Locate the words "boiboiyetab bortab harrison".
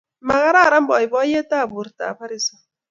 0.93-2.59